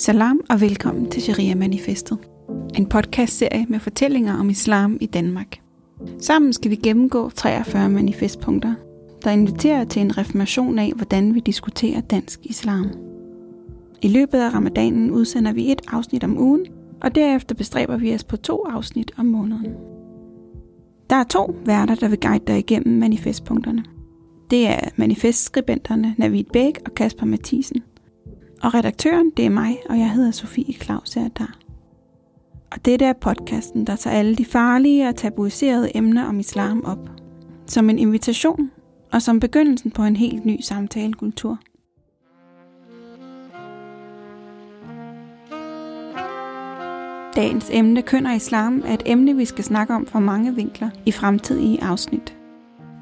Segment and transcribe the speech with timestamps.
[0.00, 2.18] Salam og velkommen til Sharia Manifestet.
[2.74, 5.60] En podcastserie med fortællinger om islam i Danmark.
[6.18, 8.74] Sammen skal vi gennemgå 43 manifestpunkter,
[9.24, 12.84] der inviterer til en reformation af, hvordan vi diskuterer dansk islam.
[14.02, 16.66] I løbet af ramadanen udsender vi et afsnit om ugen,
[17.00, 19.72] og derefter bestræber vi os på to afsnit om måneden.
[21.10, 23.84] Der er to værter, der vil guide dig igennem manifestpunkterne.
[24.50, 27.82] Det er manifestskribenterne Navid Bæk og Kasper Mathisen–
[28.62, 31.58] og redaktøren, det er mig, og jeg hedder Sofie Claus der.
[32.70, 37.10] Og dette er podcasten, der tager alle de farlige og tabuiserede emner om islam op.
[37.66, 38.70] Som en invitation,
[39.12, 41.58] og som begyndelsen på en helt ny samtalekultur.
[47.36, 50.90] Dagens emne køn og islam er et emne, vi skal snakke om fra mange vinkler
[51.06, 52.36] i fremtidige afsnit.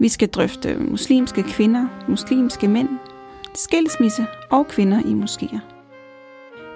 [0.00, 2.88] Vi skal drøfte muslimske kvinder, muslimske mænd,
[3.56, 5.58] skilsmisse og kvinder i moskéer.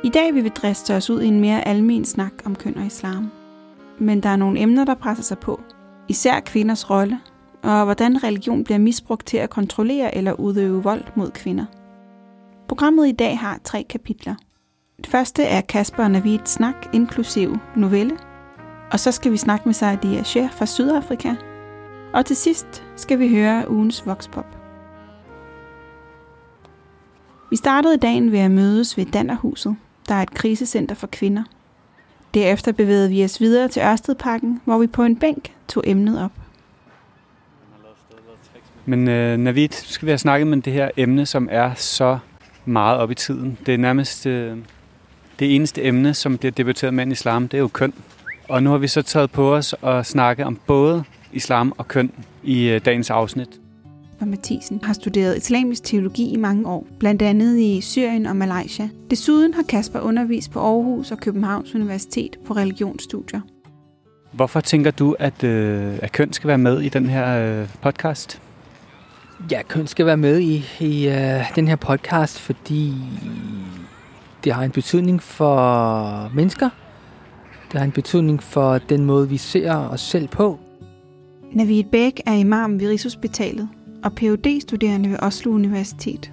[0.04, 2.86] I dag vil vi driste os ud i en mere almen snak om køn og
[2.86, 3.30] islam.
[3.98, 5.60] Men der er nogle emner, der presser sig på.
[6.08, 7.20] Især kvinders rolle,
[7.62, 11.64] og hvordan religion bliver misbrugt til at kontrollere eller udøve vold mod kvinder.
[12.68, 14.34] Programmet i dag har tre kapitler.
[14.96, 18.18] Det første er Kasper og Navid snak, inklusiv novelle.
[18.92, 21.34] Og så skal vi snakke med Saadia Sheikh fra Sydafrika.
[22.14, 24.59] Og til sidst skal vi høre ugens Voxpop.
[27.50, 29.76] Vi startede dagen ved at mødes ved Dannerhuset,
[30.08, 31.42] der er et krisecenter for kvinder.
[32.34, 36.30] Derefter bevægede vi os videre til Ørstedparken, hvor vi på en bænk tog emnet op.
[38.84, 42.18] Men øh, Navid, du skal vi have snakket med det her emne, som er så
[42.64, 43.58] meget op i tiden.
[43.66, 44.56] Det er nærmest øh,
[45.38, 47.94] det eneste emne, som bliver debatteret med islam, det er jo køn.
[48.48, 52.12] Og nu har vi så taget på os at snakke om både islam og køn
[52.42, 53.60] i øh, dagens afsnit.
[54.20, 58.88] Kasper Mathisen har studeret islamisk teologi i mange år, blandt andet i Syrien og Malaysia.
[59.10, 63.40] Desuden har Kasper undervist på Aarhus og Københavns Universitet på religionsstudier.
[64.32, 68.42] Hvorfor tænker du, at, øh, at køn skal være med i den her øh, podcast?
[69.50, 72.94] Ja, køn skal være med i, i øh, den her podcast, fordi
[74.44, 76.68] det har en betydning for mennesker.
[77.72, 80.58] Det har en betydning for den måde, vi ser os selv på.
[81.52, 83.68] Navid Bæk er imam ved Rigshospitalet
[84.04, 86.32] og phd studerende ved Oslo Universitet.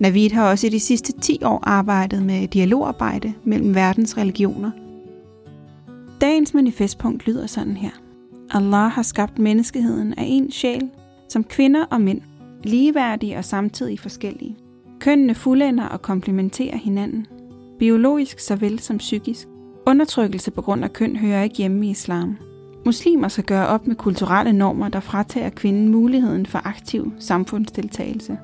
[0.00, 4.70] Navid har også i de sidste 10 år arbejdet med dialogarbejde mellem verdens religioner.
[6.20, 7.90] Dagens manifestpunkt lyder sådan her.
[8.50, 10.90] Allah har skabt menneskeheden af en sjæl,
[11.28, 12.20] som kvinder og mænd,
[12.64, 14.56] ligeværdige og samtidig forskellige.
[15.00, 17.26] Kønnene fuldender og komplementerer hinanden,
[17.78, 19.48] biologisk såvel som psykisk.
[19.86, 22.36] Undertrykkelse på grund af køn hører ikke hjemme i islam.
[22.84, 28.38] Muslimer skal gøre op med kulturelle normer, der fratager kvinden muligheden for aktiv samfundsdeltagelse.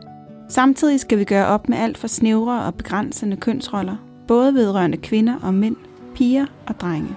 [0.50, 3.96] Samtidig skal vi gøre op med alt for snævre og begrænsende kønsroller,
[4.28, 5.76] både vedrørende kvinder og mænd,
[6.14, 7.16] piger og drenge.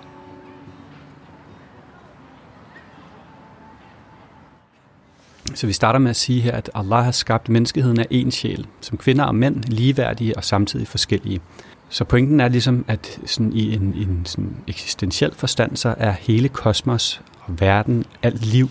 [5.55, 8.67] Så vi starter med at sige her, at Allah har skabt menneskeheden af en sjæl,
[8.81, 11.41] som kvinder og mænd ligeværdige og samtidig forskellige.
[11.91, 16.49] Så pointen er ligesom, at sådan i en, en sådan eksistentiel forstand, så er hele
[16.49, 18.69] kosmos og verden, alt liv,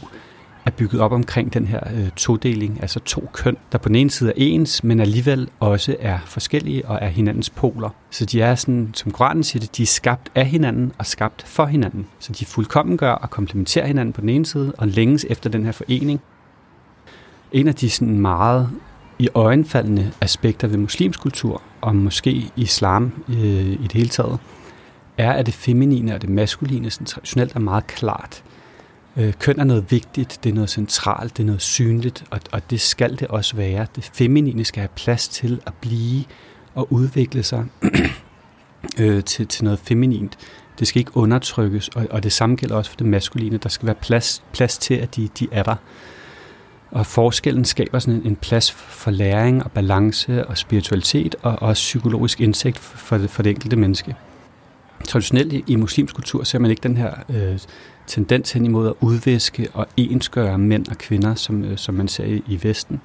[0.65, 4.11] er bygget op omkring den her øh, todeling, altså to køn, der på den ene
[4.11, 7.91] side er ens, men alligevel også er forskellige og er hinandens poler.
[8.11, 11.43] Så de er sådan, som Koranen siger det, de er skabt af hinanden og skabt
[11.47, 12.07] for hinanden.
[12.19, 15.65] Så de fuldkommen gør og komplementerer hinanden på den ene side, og længes efter den
[15.65, 16.21] her forening.
[17.53, 18.71] En af de sådan meget
[19.21, 24.39] i øjenfaldende aspekter ved muslimsk kultur, og måske islam øh, i det hele taget,
[25.19, 28.43] er, at det feminine og det maskuline sådan traditionelt er meget klart.
[29.17, 32.71] Øh, køn er noget vigtigt, det er noget centralt, det er noget synligt, og, og
[32.71, 33.87] det skal det også være.
[33.97, 36.25] Det feminine skal have plads til at blive
[36.75, 37.65] og udvikle sig
[39.01, 40.39] øh, til, til noget feminint.
[40.79, 43.57] Det skal ikke undertrykkes, og, og det samme gælder også for det maskuline.
[43.57, 45.77] Der skal være plads, plads til, at de, de er der.
[46.91, 52.41] Og forskellen skaber sådan en plads for læring og balance og spiritualitet og også psykologisk
[52.41, 54.17] indsigt for det, for det enkelte menneske.
[55.07, 57.59] Traditionelt i, muslimsk kultur ser man ikke den her øh,
[58.07, 62.25] tendens hen imod at udviske og ensgøre mænd og kvinder, som, øh, som man ser
[62.25, 63.01] i, i Vesten.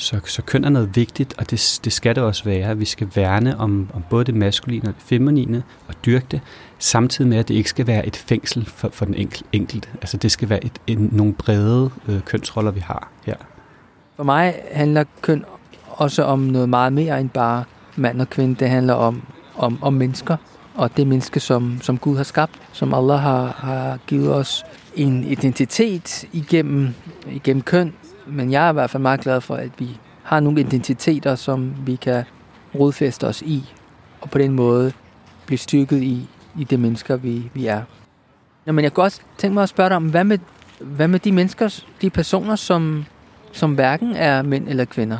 [0.00, 2.78] Så, så køn er noget vigtigt, og det, det skal det også være.
[2.78, 6.40] Vi skal værne om, om både det maskuline og det feminine og dyrke det,
[6.78, 9.88] samtidig med, at det ikke skal være et fængsel for, for den enkel, enkelte.
[9.94, 13.34] Altså det skal være et, en, nogle brede øh, kønsroller, vi har her.
[14.16, 15.44] For mig handler køn
[15.88, 17.64] også om noget meget mere end bare
[17.96, 18.54] mand og kvinde.
[18.54, 19.22] Det handler om,
[19.56, 20.36] om, om mennesker,
[20.74, 24.64] og det menneske, som, som Gud har skabt, som Allah har, har givet os
[24.94, 26.94] en identitet igennem,
[27.30, 27.92] igennem køn,
[28.28, 31.74] men jeg er i hvert fald meget glad for, at vi har nogle identiteter, som
[31.86, 32.24] vi kan
[32.74, 33.74] rodfæste os i,
[34.20, 34.92] og på den måde
[35.46, 36.28] blive styrket i,
[36.58, 37.82] i det mennesker, vi, vi er.
[38.66, 40.38] Nå, men jeg kunne også tænke mig at spørge dig om, hvad med,
[40.80, 43.04] hvad med de mennesker, de personer, som,
[43.52, 45.18] som hverken er mænd eller kvinder?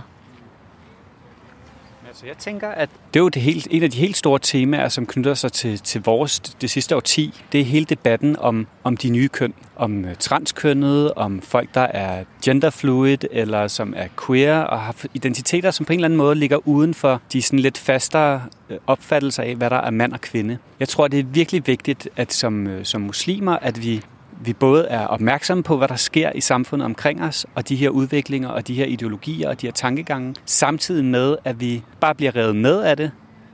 [2.18, 4.88] Altså, jeg tænker, at det er jo det helt, en af de helt store temaer,
[4.88, 7.34] som knytter sig til, til vores det sidste årti.
[7.52, 9.54] Det er hele debatten om, om de nye køn.
[9.76, 14.94] Om øh, transkønnet, transkønnede, om folk, der er genderfluid, eller som er queer, og har
[15.14, 18.78] identiteter, som på en eller anden måde ligger uden for de sådan lidt fastere øh,
[18.86, 20.58] opfattelser af, hvad der er mand og kvinde.
[20.80, 24.02] Jeg tror, det er virkelig vigtigt, at som, øh, som muslimer, at vi
[24.40, 27.90] vi både er opmærksomme på, hvad der sker i samfundet omkring os, og de her
[27.90, 32.36] udviklinger, og de her ideologier, og de her tankegange, samtidig med, at vi bare bliver
[32.36, 33.10] revet med af det,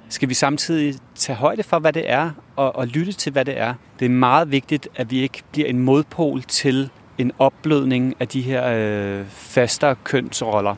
[0.09, 3.61] skal vi samtidig tage højde for, hvad det er, og, og lytte til, hvad det
[3.61, 3.75] er.
[3.99, 8.43] Det er meget vigtigt, at vi ikke bliver en modpol til en opblødning af de
[8.43, 10.75] her øh, fastere kønsroller.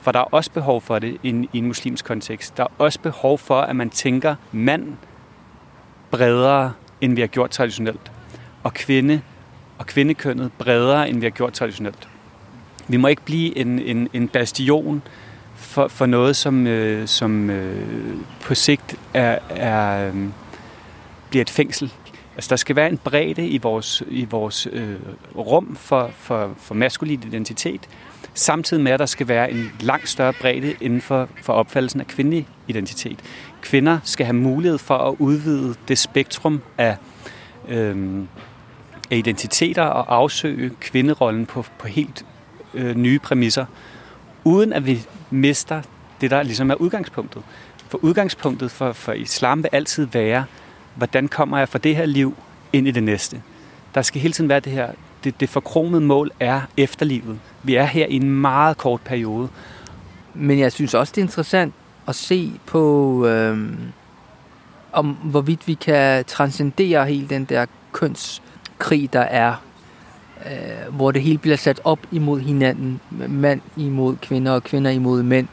[0.00, 2.56] For der er også behov for det i en, i en muslimsk kontekst.
[2.56, 4.96] Der er også behov for, at man tænker mand
[6.10, 8.12] bredere, end vi har gjort traditionelt,
[8.62, 9.20] og kvinde
[9.78, 12.08] og kvindekønnet bredere, end vi har gjort traditionelt.
[12.88, 15.02] Vi må ikke blive en, en, en bastion
[15.56, 20.14] for, for noget, som, øh, som øh, på sigt er, er, øh,
[21.30, 21.92] bliver et fængsel.
[22.34, 24.96] Altså, der skal være en bredde i vores, i vores øh,
[25.36, 27.80] rum for, for, for maskulin identitet,
[28.34, 32.06] samtidig med, at der skal være en langt større bredde inden for, for opfattelsen af
[32.06, 33.18] kvindelig identitet.
[33.62, 36.96] Kvinder skal have mulighed for at udvide det spektrum af
[37.68, 38.22] øh,
[39.10, 42.24] af identiteter og afsøge kvinderollen på, på helt
[42.74, 43.66] øh, nye præmisser,
[44.44, 45.82] uden at vi mister
[46.20, 47.42] det, der ligesom er udgangspunktet.
[47.88, 50.44] For udgangspunktet for, for islam vil altid være,
[50.94, 52.36] hvordan kommer jeg fra det her liv
[52.72, 53.42] ind i det næste.
[53.94, 54.90] Der skal hele tiden være det her,
[55.24, 57.38] det, det forkromede mål er efterlivet.
[57.62, 59.48] Vi er her i en meget kort periode.
[60.34, 61.74] Men jeg synes også, det er interessant
[62.08, 63.68] at se på, øh,
[64.92, 68.42] om hvorvidt vi kan transcendere hele den der køns
[68.78, 69.54] krig, der er,
[70.46, 75.22] øh, hvor det hele bliver sat op imod hinanden, mand imod kvinder og kvinder imod
[75.22, 75.48] mænd.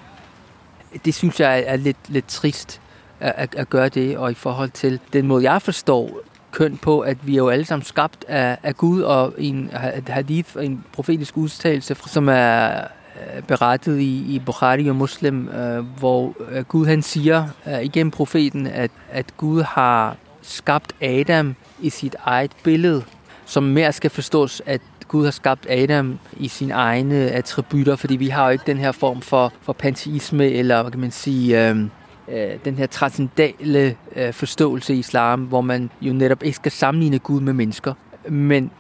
[1.05, 2.81] Det synes jeg er lidt, lidt trist
[3.19, 6.99] at, at, at gøre det, og i forhold til den måde, jeg forstår køn på,
[6.99, 9.69] at vi er jo alle sammen skabt af, af Gud, og en
[10.07, 12.81] hadith, en profetisk udtalelse, som er
[13.15, 18.11] øh, berettet i, i Bukhari og Muslim, øh, hvor øh, Gud han siger øh, igennem
[18.11, 23.03] profeten, at, at Gud har skabt Adam i sit eget billede,
[23.45, 28.27] som mere skal forstås, at Gud har skabt Adam i sine egne attributter, fordi vi
[28.27, 31.79] har jo ikke den her form for, for panteisme, eller hvad kan man sige, øh,
[32.27, 37.19] øh, den her transcendale øh, forståelse i islam, hvor man jo netop ikke skal sammenligne
[37.19, 37.93] Gud med mennesker.
[38.29, 38.71] Men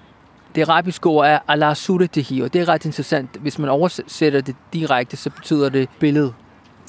[0.55, 3.29] det arabiske ord er Allah suratihi, og det er ret interessant.
[3.41, 6.33] Hvis man oversætter det direkte, så betyder det billede.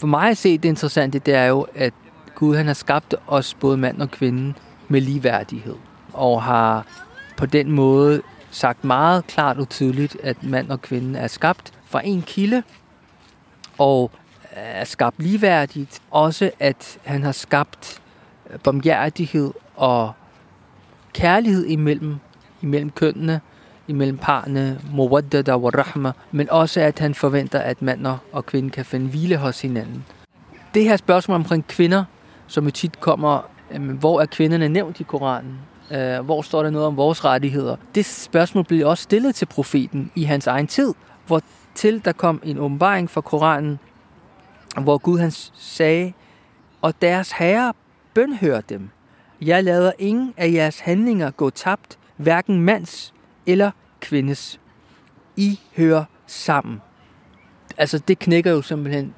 [0.00, 1.94] For mig at se det interessante, det er jo, at
[2.34, 4.54] Gud han har skabt os, både mand og kvinde,
[4.88, 5.74] med ligeværdighed.
[6.12, 6.86] Og har
[7.36, 12.00] på den måde sagt meget klart og tydeligt, at mand og kvinde er skabt fra
[12.04, 12.62] en kilde,
[13.78, 14.10] og
[14.50, 16.02] er skabt ligeværdigt.
[16.10, 18.02] Også at han har skabt
[18.50, 20.12] øh, bomhjertighed og
[21.12, 22.16] kærlighed imellem,
[22.62, 23.40] imellem kønnene,
[23.88, 28.84] imellem parne, muwaddada wa rahma, men også at han forventer, at mand og kvinde kan
[28.84, 30.04] finde hvile hos hinanden.
[30.74, 32.04] Det her spørgsmål omkring kvinder,
[32.46, 35.58] som jo tit kommer, hvor er kvinderne nævnt i Koranen?
[35.90, 37.76] Øh, hvor står der noget om vores rettigheder?
[37.94, 40.94] Det spørgsmål blev også stillet til profeten i hans egen tid,
[41.26, 41.42] hvor
[41.74, 43.78] til der kom en åbenbaring fra Koranen,
[44.80, 46.12] hvor Gud han sagde,
[46.82, 47.72] og deres herre
[48.14, 48.90] bønhører dem.
[49.40, 53.14] Jeg lader ingen af jeres handlinger gå tabt, hverken mands
[53.46, 54.60] eller kvindes.
[55.36, 56.80] I hører sammen.
[57.76, 59.14] Altså det knækker jo simpelthen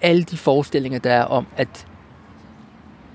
[0.00, 1.86] alle de forestillinger, der er om, at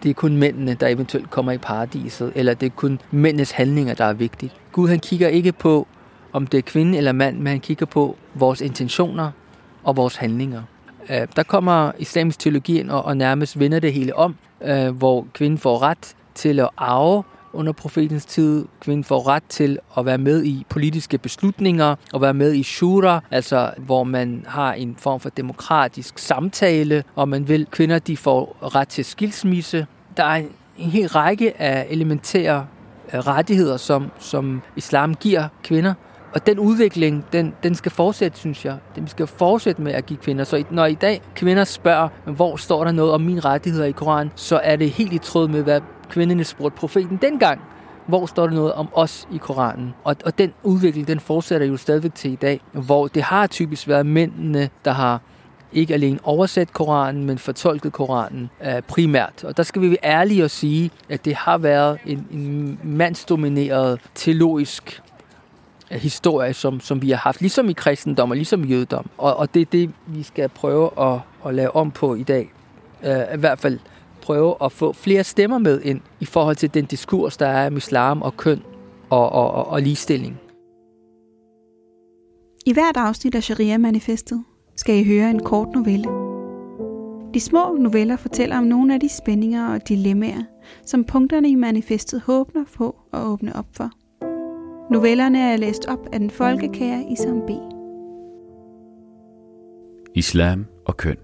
[0.05, 3.93] det er kun mændene, der eventuelt kommer i paradiset, eller det er kun mændenes handlinger,
[3.93, 4.53] der er vigtigt.
[4.71, 5.87] Gud han kigger ikke på,
[6.33, 9.31] om det er kvinde eller mand, men han kigger på vores intentioner
[9.83, 10.61] og vores handlinger.
[11.09, 15.57] Øh, der kommer islamisk teologi ind og, nærmest vender det hele om, øh, hvor kvinden
[15.57, 18.65] får ret til at arve under profetens tid.
[18.79, 23.23] Kvinden får ret til at være med i politiske beslutninger og være med i shura,
[23.31, 28.57] altså hvor man har en form for demokratisk samtale, og man vil kvinder de får
[28.75, 32.65] ret til skilsmisse der er en, en hel række af elementære
[33.13, 35.93] øh, rettigheder, som, som islam giver kvinder.
[36.33, 38.77] Og den udvikling, den, den skal fortsætte, synes jeg.
[38.95, 40.43] Den skal fortsætte med at give kvinder.
[40.43, 44.31] Så når i dag kvinder spørger, hvor står der noget om mine rettigheder i Koranen,
[44.35, 47.61] så er det helt i tråd med, hvad kvinderne spurgte profeten dengang.
[48.07, 49.93] Hvor står der noget om os i Koranen?
[50.03, 53.87] Og, og den udvikling, den fortsætter jo stadigvæk til i dag, hvor det har typisk
[53.87, 55.21] været mændene, der har
[55.75, 59.43] ikke alene oversat Koranen, men fortolket Koranen øh, primært.
[59.43, 63.99] Og der skal vi være ærlige og sige, at det har været en, en mandsdomineret
[64.15, 65.01] teologisk
[65.91, 69.09] øh, historie, som, som vi har haft, ligesom i kristendom og ligesom i jødedom.
[69.17, 72.51] Og, og det er det, vi skal prøve at, at lave om på i dag.
[73.03, 73.79] Øh, I hvert fald
[74.21, 77.77] prøve at få flere stemmer med ind i forhold til den diskurs, der er om
[77.77, 78.61] islam og køn
[79.09, 80.39] og, og, og, og ligestilling.
[82.65, 84.43] I hvert afsnit af Sharia-manifestet
[84.75, 86.09] skal I høre en kort novelle.
[87.33, 90.43] De små noveller fortæller om nogle af de spændinger og dilemmaer,
[90.85, 93.89] som punkterne i manifestet håbner på at åbne op for.
[94.93, 97.49] Novellerne er læst op af den folkekære Isam B.
[100.15, 101.17] Islam og køn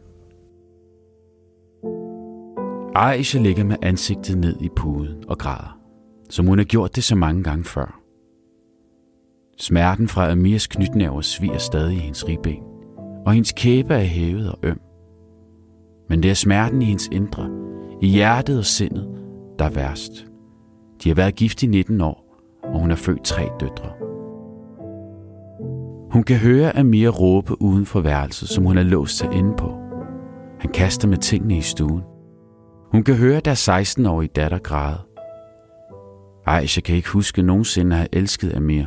[2.96, 5.80] Aisha ligger med ansigtet ned i puden og græder,
[6.30, 8.02] som hun har gjort det så mange gange før.
[9.58, 12.64] Smerten fra Amirs knytnæver sviger stadig i hendes ribben,
[13.26, 14.82] og hendes kæbe er hævet og øm.
[16.10, 17.50] Men det er smerten i hendes indre,
[18.02, 19.08] i hjertet og sindet,
[19.60, 20.26] der er værst.
[21.04, 22.26] De har været gift i 19 år,
[22.64, 23.92] og hun har født tre døtre.
[26.12, 29.72] Hun kan høre Amir råbe uden for værelset, som hun har låst sig inde på.
[30.60, 32.02] Han kaster med tingene i stuen.
[32.92, 34.98] Hun kan høre deres 16-årige datter græde.
[36.46, 38.86] Aisha kan ikke huske nogensinde at have elsket Amir.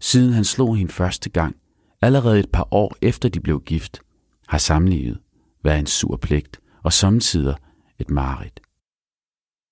[0.00, 1.56] Siden han slog hende første gang,
[2.04, 4.00] allerede et par år efter de blev gift,
[4.48, 5.20] har samlivet
[5.64, 7.56] været en sur pligt og samtidig
[7.98, 8.60] et mareridt.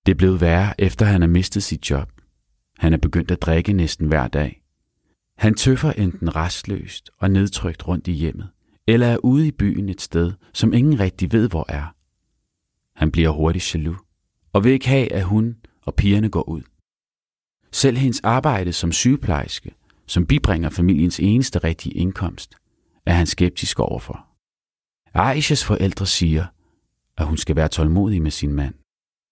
[0.06, 2.12] Det blev værre, efter han har mistet sit job.
[2.78, 4.62] Han er begyndt at drikke næsten hver dag.
[5.38, 8.50] Han tøffer enten restløst og nedtrykt rundt i hjemmet,
[8.86, 11.94] eller er ude i byen et sted, som ingen rigtig ved, hvor er.
[12.98, 13.98] Han bliver hurtigt jaloux,
[14.52, 16.62] og vil ikke have, at hun og pigerne går ud.
[17.72, 19.74] Selv hendes arbejde som sygeplejerske,
[20.06, 22.54] som bibringer familiens eneste rigtige indkomst,
[23.06, 24.26] er han skeptisk overfor.
[25.14, 26.47] Aishas forældre siger,
[27.16, 28.75] at hun skal være tålmodig med sin mand,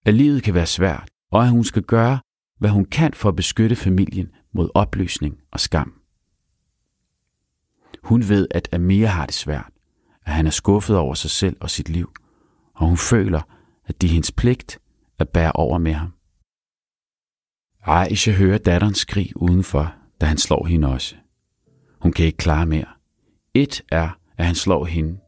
[0.05, 2.21] at livet kan være svært, og at hun skal gøre,
[2.59, 6.01] hvad hun kan for at beskytte familien mod opløsning og skam.
[8.03, 9.73] Hun ved, at Amir har det svært,
[10.27, 12.13] at han er skuffet over sig selv og sit liv,
[12.75, 13.41] og hun føler,
[13.87, 14.79] at det er hendes pligt
[15.19, 16.13] at bære over med ham.
[17.83, 21.15] Aisha hører datterens skrig udenfor, da han slår hende også.
[22.01, 22.87] Hun kan ikke klare mere.
[23.55, 24.09] Et er,
[24.39, 25.19] at han slår hende.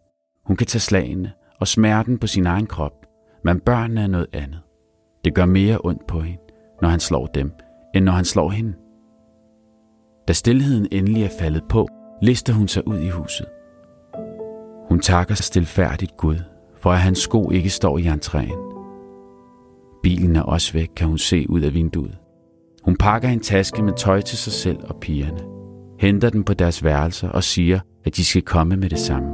[0.46, 3.06] Hun kan tage slagene og smerten på sin egen krop,
[3.44, 4.60] men børnene er noget andet.
[5.24, 6.42] Det gør mere ondt på hende,
[6.82, 7.52] når han slår dem,
[7.94, 8.74] end når han slår hende.
[10.28, 11.88] Da stillheden endelig er faldet på,
[12.22, 13.46] lister hun sig ud i huset.
[14.88, 16.36] Hun takker stilfærdigt Gud
[16.76, 18.72] for at hans sko ikke står i entréen.
[20.02, 22.18] Bilen er også væk, kan hun se ud af vinduet.
[22.84, 25.40] Hun pakker en taske med tøj til sig selv og pigerne,
[25.98, 29.28] henter dem på deres værelser og siger, at de skal komme med det samme.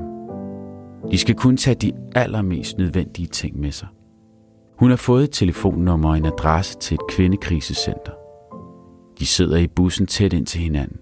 [1.11, 3.89] De skal kun tage de allermest nødvendige ting med sig.
[4.79, 8.13] Hun har fået et telefonnummer og en adresse til et kvindekrisecenter.
[9.19, 10.97] De sidder i bussen tæt ind til hinanden.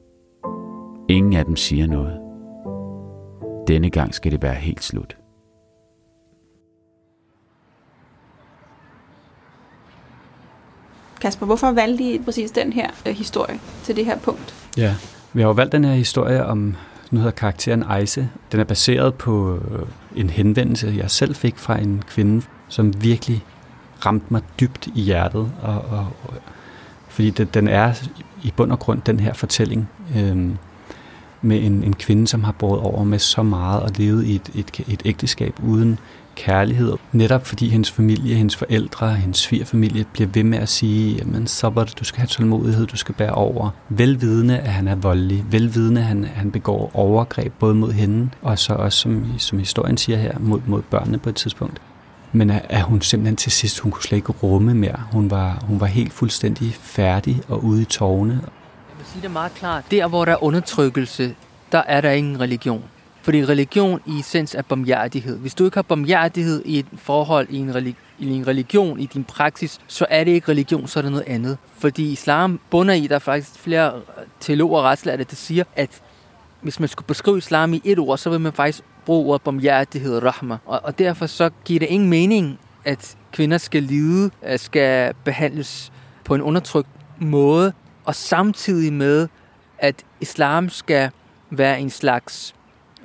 [1.09, 2.21] Ingen af dem siger noget.
[3.69, 5.17] Denne gang skal det være helt slut.
[11.21, 14.55] Kasper, hvorfor valgte I præcis den her øh, historie til det her punkt?
[14.77, 14.95] Ja,
[15.33, 16.77] vi har jo valgt den her historie om,
[17.11, 18.29] nu hedder karakteren Ejse.
[18.53, 23.45] Den er baseret på øh, en henvendelse, jeg selv fik fra en kvinde, som virkelig
[24.07, 25.53] ramte mig dybt i hjertet.
[25.63, 26.35] Og, og, og,
[27.09, 27.95] fordi det, den er
[28.43, 30.51] i bund og grund den her fortælling øh,
[31.47, 34.50] med en, en kvinde, som har båret over med så meget og levet i et,
[34.55, 35.99] et, et ægteskab uden
[36.37, 36.93] kærlighed.
[37.12, 41.71] Netop fordi hendes familie, hendes forældre, hendes svigerfamilie bliver ved med at sige, jamen så
[41.99, 43.71] du skal have tålmodighed, du skal bære over.
[43.88, 45.45] Velvidende, at han er voldelig.
[45.50, 49.97] Velvidende, at han, han begår overgreb både mod hende, og så også, som, som historien
[49.97, 51.81] siger her, mod, mod børnene på et tidspunkt.
[52.33, 55.03] Men at, at hun simpelthen til sidst, hun kunne slet ikke rumme mere.
[55.12, 58.41] Hun var, hun var helt fuldstændig færdig og ude i tårne.
[59.17, 59.85] Sige det meget klart.
[59.91, 61.35] Der, hvor der er undertrykkelse,
[61.73, 62.85] der er der ingen religion.
[63.23, 65.39] Fordi religion i essens er bomhjertighed.
[65.39, 69.07] Hvis du ikke har bomhjertighed i et forhold i en, religi- i en religion, i
[69.07, 71.59] din praksis, så er det ikke religion, så er det noget andet.
[71.79, 73.93] Fordi islam bunder i, der er faktisk flere
[74.41, 75.91] teologer og retslærte, der siger, at
[76.61, 80.17] hvis man skulle beskrive islam i et ord, så vil man faktisk bruge ordet bomhjertighed
[80.17, 80.57] og rahma.
[80.67, 85.93] Og, og derfor så giver det ingen mening, at kvinder skal lide, skal behandles
[86.25, 87.73] på en undertrykt måde,
[88.07, 89.29] og samtidig med,
[89.79, 91.11] at islam skal
[91.51, 92.55] være en slags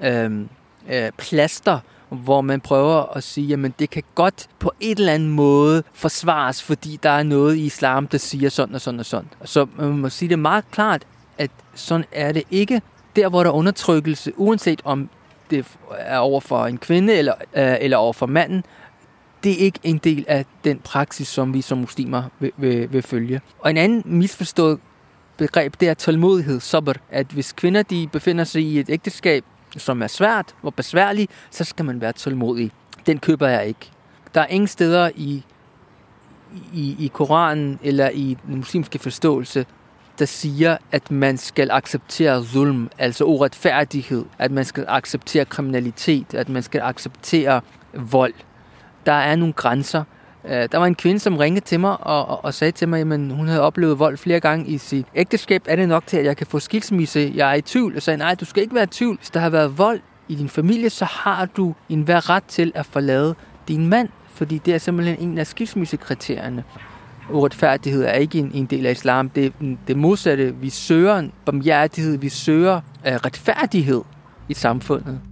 [0.04, 0.42] øh,
[0.90, 1.80] øh, plaster,
[2.10, 6.64] hvor man prøver at sige, at det kan godt på et eller andet måde forsvares,
[6.64, 9.30] fordi der er noget i islam, der siger sådan og sådan og sådan.
[9.46, 12.82] Så man må sige det meget klart, at sådan er det ikke.
[13.16, 15.10] Der, hvor der er undertrykkelse, uanset om
[15.50, 18.64] det er over for en kvinde eller, øh, eller over for manden,
[19.44, 23.02] det er ikke en del af den praksis, som vi som muslimer vil, vil, vil
[23.02, 23.42] følge.
[23.60, 24.80] Og en anden misforstået
[25.42, 29.44] begreb, det er tålmodighed, sabr, at hvis kvinder de befinder sig i et ægteskab,
[29.78, 32.72] som er svært og besværligt, så skal man være tålmodig.
[33.06, 33.92] Den køber jeg ikke.
[34.34, 35.44] Der er ingen steder i,
[36.74, 39.66] i, i Koranen eller i den muslimske forståelse,
[40.20, 46.50] der siger, at man skal acceptere zulm, altså uretfærdighed, at man skal acceptere kriminalitet, at
[46.50, 47.62] man skal acceptere
[47.94, 48.34] vold.
[49.06, 50.04] Der er nogle grænser.
[50.46, 53.02] Øh, der var en kvinde, som ringede til mig og, og, og sagde til mig,
[53.02, 55.64] at hun havde oplevet vold flere gange i sit ægteskab.
[55.66, 57.32] Er det nok til, at jeg kan få skilsmisse?
[57.36, 57.94] Jeg er i tvivl.
[57.94, 59.18] Jeg sagde, nej, du skal ikke være i tvivl.
[59.18, 62.72] Hvis der har været vold i din familie, så har du en hver ret til
[62.76, 63.36] at forlade
[63.68, 66.64] din mand, fordi det er simpelthen en af skilsmissekriterierne
[67.32, 69.30] uretfærdighed er ikke en, en del af islam.
[69.30, 70.56] Det er det modsatte.
[70.56, 74.02] Vi søger en barmhjertighed, vi søger uh, retfærdighed
[74.50, 75.31] i samfundet.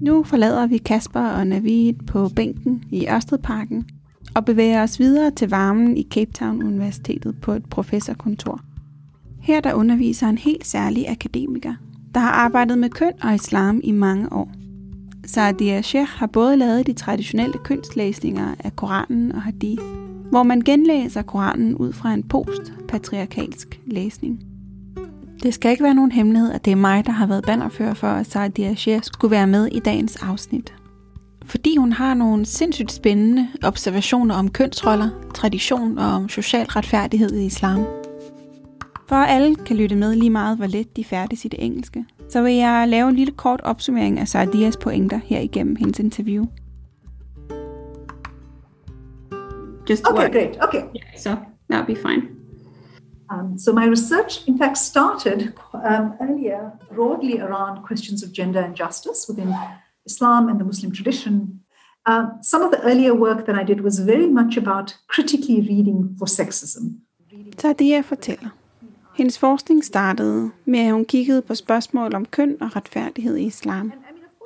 [0.00, 3.88] Nu forlader vi Kasper og Navid på bænken i Ørstedparken
[4.34, 8.60] og bevæger os videre til varmen i Cape Town Universitetet på et professorkontor.
[9.40, 11.74] Her der underviser en helt særlig akademiker,
[12.14, 14.52] der har arbejdet med køn og islam i mange år–
[15.26, 19.82] Saadia Sheikh har både lavet de traditionelle kønslæsninger af Koranen og Hadith,
[20.30, 24.40] hvor man genlæser Koranen ud fra en post-patriarkalsk læsning.
[25.46, 28.06] Det skal ikke være nogen hemmelighed, at det er mig, der har været bannerfører for,
[28.06, 30.74] at Saadia Sheikh skulle være med i dagens afsnit.
[31.44, 37.46] Fordi hun har nogle sindssygt spændende observationer om kønsroller, tradition og om social retfærdighed i
[37.46, 37.84] islam.
[39.08, 42.04] For at alle kan lytte med lige meget, hvor let de færdes i det engelske,
[42.28, 46.46] så vil jeg lave en lille kort opsummering af Sardias pointer her igennem hendes interview.
[49.90, 50.56] Just okay, great.
[50.60, 50.82] Okay.
[50.96, 51.30] Yeah, so
[51.72, 52.35] that'll be fine.
[53.30, 58.76] Um, so my research, in fact, started um, earlier broadly around questions of gender and
[58.76, 59.54] justice within
[60.06, 61.60] Islam and the Muslim tradition.
[62.06, 66.16] Uh, some of the earlier work that I did was very much about critically reading
[66.18, 66.84] for sexism.
[67.56, 68.50] Tadia fortæller.
[69.16, 73.92] Hendes forskning startede med, at hun kiggede på spørgsmål om køn og retfærdighed i islam.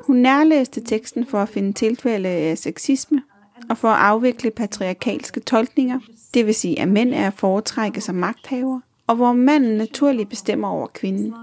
[0.07, 3.23] Hun nærlæste teksten for at finde tilfælde af sexisme
[3.71, 6.01] og for at afvikle patriarkalske tolkninger,
[6.35, 10.69] det vil sige, at mænd er at foretrække som magthaver, og hvor manden naturligt bestemmer
[10.69, 11.35] over kvinden.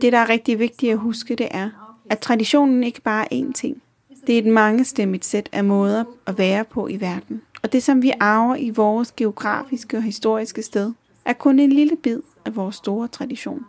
[0.00, 1.70] Det, der er rigtig vigtigt at huske, det er,
[2.10, 3.82] at traditionen ikke bare er én ting.
[4.26, 7.42] Det er et mangestemmigt sæt af måder at være på i verden.
[7.62, 10.92] Og det, som vi arver i vores geografiske og historiske sted,
[11.24, 13.64] er kun en lille bid af vores store tradition.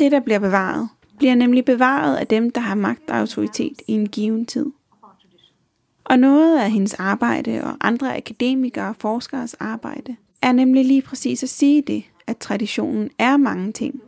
[0.00, 3.92] Det, der bliver bevaret, bliver nemlig bevaret af dem, der har magt og autoritet i
[3.92, 4.66] en given tid.
[6.04, 11.42] Og noget af hendes arbejde og andre akademikere og forskeres arbejde er nemlig lige præcis
[11.42, 14.00] at sige det, at traditionen er mange ting,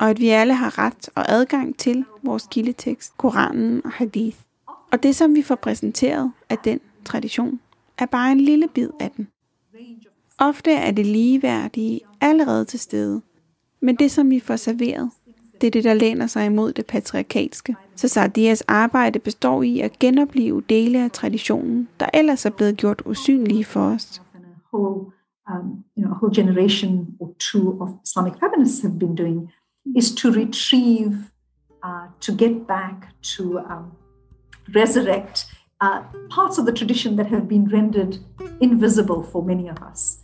[0.00, 4.36] og at vi alle har ret og adgang til vores kildetekst, Koranen og Hadith.
[4.92, 7.60] Og det, som vi får præsenteret af den tradition,
[7.98, 9.28] er bare en lille bid af den.
[10.38, 13.22] Ofte er det ligeværdige allerede til stede,
[13.82, 15.10] men det som vi får serveret,
[15.60, 17.76] det er det, der læner sig imod det patriarkalske.
[17.96, 23.02] Så Sardias arbejde består i at genopleve dele af traditionen, der ellers er blevet gjort
[23.06, 24.22] usynlige for os.
[25.52, 29.50] Um, you know, a whole generation or two of Islamic feminists have been doing
[29.96, 31.14] is to retrieve,
[31.82, 33.84] uh, to get back, to um,
[34.68, 35.46] resurrect
[35.80, 38.18] uh, parts of the tradition that have been rendered
[38.60, 40.19] invisible for many of us.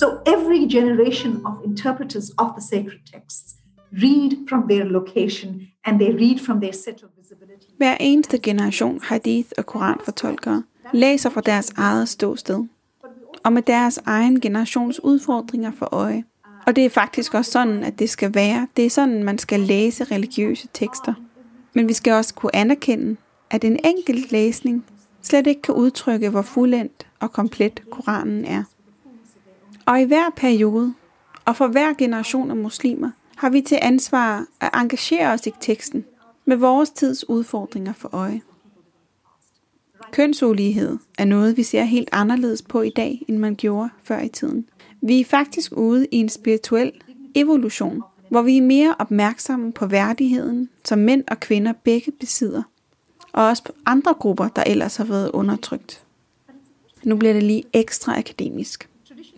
[0.00, 3.54] So every generation of interpreters of the sacred texts
[3.92, 5.50] read from their location
[5.84, 7.66] and they read from their set of visibility.
[7.76, 12.64] Hver eneste generation hadith og koranfortolkere læser fra deres eget ståsted
[13.44, 16.24] og med deres egen generations udfordringer for øje.
[16.66, 18.68] Og det er faktisk også sådan, at det skal være.
[18.76, 21.14] Det er sådan, man skal læse religiøse tekster.
[21.74, 23.16] Men vi skal også kunne anerkende,
[23.50, 24.84] at en enkelt læsning
[25.22, 28.64] slet ikke kan udtrykke, hvor fuldendt og komplet Koranen er.
[29.86, 30.94] Og i hver periode,
[31.44, 36.04] og for hver generation af muslimer, har vi til ansvar at engagere os i teksten
[36.44, 38.40] med vores tids udfordringer for øje.
[40.12, 44.28] Kønsulighed er noget, vi ser helt anderledes på i dag, end man gjorde før i
[44.28, 44.68] tiden.
[45.02, 46.92] Vi er faktisk ude i en spirituel
[47.34, 52.62] evolution, hvor vi er mere opmærksomme på værdigheden, som mænd og kvinder begge besidder,
[53.32, 56.04] og også på andre grupper, der ellers har været undertrykt.
[57.04, 58.88] Nu bliver det lige ekstra akademisk.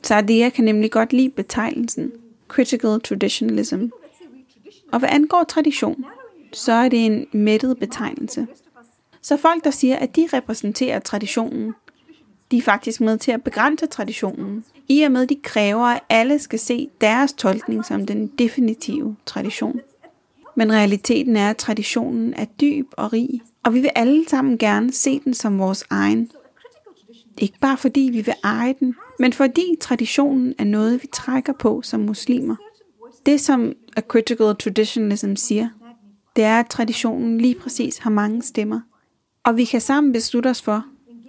[0.03, 2.13] Sadia kan nemlig godt lide betegnelsen
[2.49, 3.85] critical traditionalism.
[4.93, 6.05] Og hvad angår tradition,
[6.53, 8.47] så er det en mættet betegnelse.
[9.23, 11.75] Så folk, der siger, at de repræsenterer traditionen,
[12.51, 16.39] De er faktisk med til at begrænse traditionen, i og med de kræver, at alle
[16.39, 19.81] skal se deres tolkning som den definitive tradition.
[20.55, 24.93] Men realiteten er, at traditionen er dyb og rig, og vi vil alle sammen gerne
[24.93, 26.31] se den som vores egen.
[27.39, 31.83] Ikke bare fordi vi vil eje den, men fordi traditionen er noget, vi trækker på
[31.83, 32.57] som muslimer.
[33.27, 35.69] Det som A Critical Traditionalism siger,
[36.37, 38.81] det er, at traditionen lige præcis har mange stemmer.
[39.45, 40.85] Og vi kan sammen beslutte os for,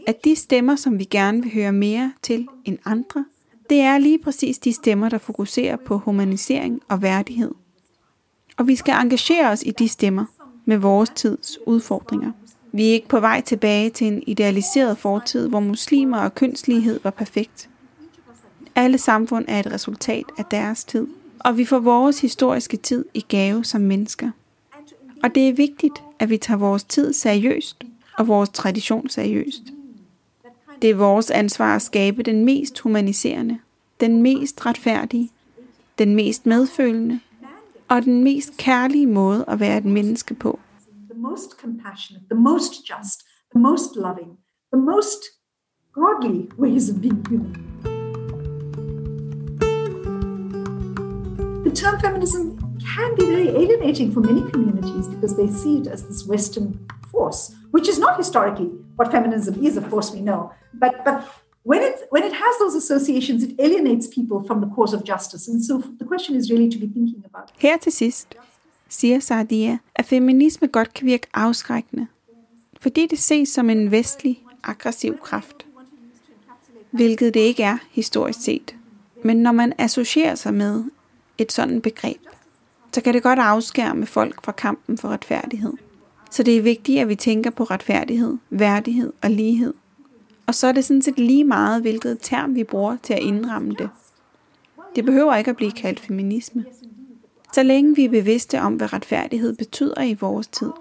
[0.08, 3.26] at de stemmer, som vi gerne vil høre mere til end andre,
[3.70, 7.52] det er lige præcis de stemmer, der fokuserer på humanisering og værdighed.
[8.58, 10.26] Og vi skal engagere os i de stemmer
[10.66, 12.32] med vores tids udfordringer.
[12.72, 17.10] Vi er ikke på vej tilbage til en idealiseret fortid, hvor muslimer og kønslighed var
[17.10, 17.69] perfekt.
[18.80, 21.08] Alle samfund er et resultat af deres tid,
[21.40, 24.32] og vi får vores historiske tid i gave som mennesker.
[25.24, 27.84] Og det er vigtigt, at vi tager vores tid seriøst
[28.18, 29.62] og vores tradition seriøst.
[30.82, 33.60] Det er vores ansvar at skabe den mest humaniserende,
[34.00, 35.32] den mest retfærdige,
[35.98, 37.20] den mest medfølende
[37.88, 40.60] og den mest kærlige måde at være et menneske på.
[41.12, 43.20] The most compassionate, the most just,
[43.56, 44.32] the most loving,
[44.74, 45.22] the most
[45.94, 47.69] godly ways of being human.
[51.70, 52.44] The term feminism
[52.96, 56.68] can be very alienating for many communities because they see it as this Western
[57.12, 60.52] force, which is not historically what feminism is, of course, we know.
[60.74, 61.18] But, but
[61.62, 65.48] when, it, when it has those associations, it alienates people from the cause of justice.
[65.48, 67.52] And so the question is really to be thinking about.
[67.60, 68.36] Her til sidst
[68.90, 72.08] siger Sardia, at feminisme godt kan virke afskrækkende,
[72.82, 75.66] fordi det ses som en vestlig, aggressiv kraft,
[76.92, 78.76] hvilket det ikke er historisk set.
[79.24, 80.84] Men når man associerer sig med
[81.40, 82.22] et sådan begreb,
[82.94, 85.74] så kan det godt afskærme folk fra kampen for retfærdighed.
[86.32, 89.74] Så det er vigtigt, at vi tænker på retfærdighed, værdighed og lighed.
[90.48, 93.74] Og så er det sådan set lige meget, hvilket term vi bruger til at indramme
[93.80, 93.90] det.
[94.96, 96.66] Det behøver ikke at blive kaldt feminisme.
[97.54, 100.72] Så længe vi er bevidste om, hvad retfærdighed betyder i vores tid.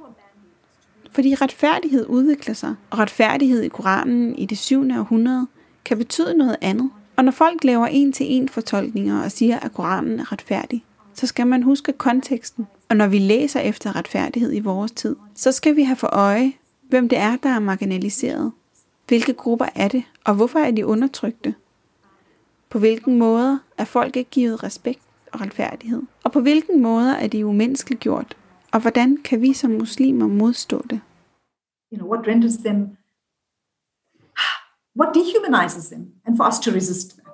[1.10, 4.80] Fordi retfærdighed udvikler sig, og retfærdighed i Koranen i det 7.
[4.80, 5.46] århundrede
[5.84, 6.90] kan betyde noget andet.
[7.18, 11.62] Og når folk laver en-til-en fortolkninger og siger, at Koranen er retfærdig, så skal man
[11.62, 12.66] huske konteksten.
[12.88, 16.52] Og når vi læser efter retfærdighed i vores tid, så skal vi have for øje,
[16.88, 18.52] hvem det er, der er marginaliseret.
[19.08, 21.54] Hvilke grupper er det, og hvorfor er de undertrykte?
[22.70, 25.02] På hvilken måder er folk ikke givet respekt
[25.32, 26.02] og retfærdighed?
[26.24, 28.36] Og på hvilken måder er de umenneskeliggjort?
[28.72, 31.00] Og hvordan kan vi som muslimer modstå det?
[31.92, 32.97] You know, what renders them,
[34.98, 37.24] what dehumanizes them, and for us to resist that.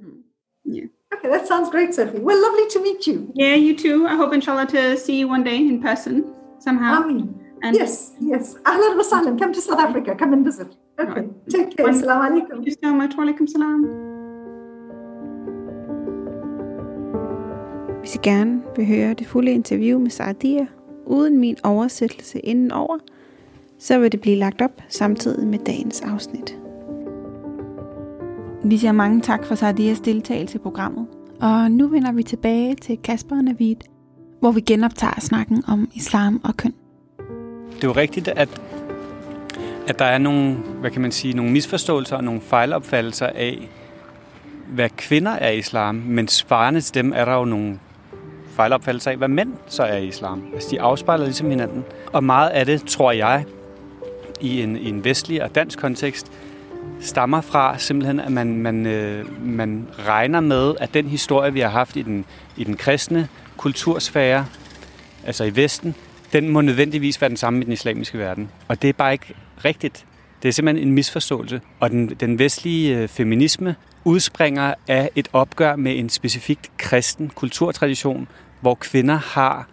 [0.00, 0.16] Hmm.
[0.64, 0.86] Yeah.
[1.14, 2.18] Okay, that sounds great, Sophie.
[2.18, 3.16] Well, lovely to meet you.
[3.34, 4.06] Yeah, you too.
[4.12, 6.14] I hope inshallah to see you one day in person
[6.58, 7.02] somehow.
[7.02, 7.28] Amin.
[7.62, 8.56] And Yes, yes.
[8.70, 9.38] Ahlan wa sahlan.
[9.38, 10.14] Come to South Africa.
[10.16, 10.68] Come and visit.
[11.00, 11.22] Okay.
[11.48, 11.86] Take care.
[11.86, 12.08] Wonderful.
[12.08, 12.56] Assalamu alaikum.
[12.56, 13.12] Thank you so much.
[13.16, 13.80] Walaikum salam.
[18.00, 20.66] Hvis I gerne vil høre det fulde interview med Saadia,
[21.06, 22.98] uden min oversættelse indenover,
[23.78, 26.63] så vil det blive lagt op samtidig med dagens afsnit.
[28.66, 31.06] Vi siger mange tak for Sardias deltagelse i programmet.
[31.40, 33.76] Og nu vender vi tilbage til Kasper og Navid,
[34.40, 36.74] hvor vi genoptager snakken om islam og køn.
[37.76, 38.60] Det er jo rigtigt, at,
[39.88, 43.68] at der er nogle, hvad kan man sige, nogle misforståelser og nogle fejlopfattelser af,
[44.68, 47.78] hvad kvinder er i islam, men svarende til dem er der jo nogle
[48.50, 50.42] fejlopfattelser af, hvad mænd så er i islam.
[50.54, 51.84] Altså, de afspejler ligesom hinanden.
[52.12, 53.44] Og meget af det, tror jeg,
[54.40, 56.32] i en, i en vestlig og dansk kontekst,
[57.00, 61.68] stammer fra simpelthen, at man, man, øh, man regner med, at den historie, vi har
[61.68, 62.24] haft i den,
[62.56, 64.46] i den kristne kultursfære,
[65.26, 65.94] altså i Vesten,
[66.32, 68.50] den må nødvendigvis være den samme i den islamiske verden.
[68.68, 70.06] Og det er bare ikke rigtigt.
[70.42, 71.60] Det er simpelthen en misforståelse.
[71.80, 78.28] Og den, den vestlige øh, feminisme udspringer af et opgør med en specifikt kristen kulturtradition,
[78.60, 79.68] hvor kvinder har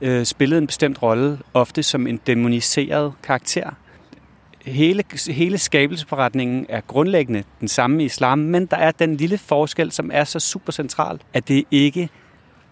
[0.00, 3.70] øh, spillet en bestemt rolle, ofte som en demoniseret karakter.
[4.64, 9.92] Hele, hele skabelsesforretningen er grundlæggende den samme i islam, men der er den lille forskel,
[9.92, 12.08] som er så super central, at det ikke er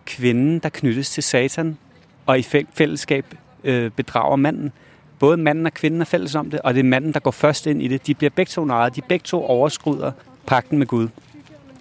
[0.06, 1.78] kvinden, der knyttes til satan,
[2.26, 2.42] og i
[2.74, 4.72] fællesskab øh, bedrager manden.
[5.18, 7.66] Både manden og kvinden er fælles om det, og det er manden, der går først
[7.66, 8.06] ind i det.
[8.06, 10.12] De bliver begge to narret, de begge to overskrider
[10.46, 11.08] pakten med Gud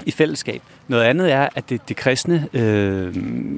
[0.05, 0.61] i fællesskab.
[0.87, 3.15] Noget andet er, at det, det kristne, øh,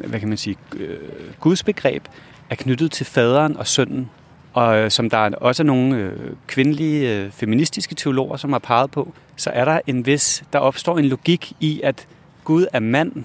[0.07, 0.97] hvad kan man sige, øh,
[1.39, 2.03] gudsbegreb
[2.49, 4.09] er knyttet til faderen og sønnen.
[4.53, 6.11] Og øh, som der er også nogle øh,
[6.47, 10.97] kvindelige øh, feministiske teologer, som har peget på, så er der en vis, der opstår
[10.97, 12.07] en logik i, at
[12.43, 13.23] Gud er mand,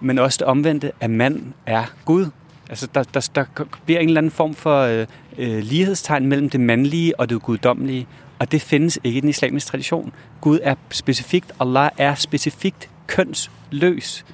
[0.00, 2.26] men også det omvendte, at mand er Gud.
[2.68, 3.44] Altså der, der, der
[3.84, 5.06] bliver en eller anden form for øh,
[5.38, 8.06] øh, lighedstegn mellem det mandlige og det guddommelige.
[8.38, 10.12] Og det findes ikke i den islamiske tradition.
[10.40, 14.24] Gud er specifikt, Allah er specifikt kønsløs.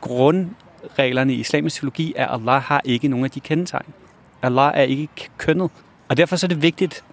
[0.00, 3.94] Grundreglerne i islamisk teologi er, at Allah har ikke nogen af de kendetegn.
[4.42, 5.70] Allah er ikke kønnet.
[6.08, 7.04] Og derfor så er det vigtigt,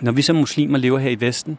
[0.00, 1.58] når vi som muslimer lever her i Vesten,